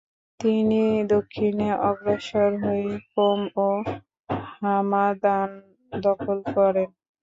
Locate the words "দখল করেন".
5.91-6.89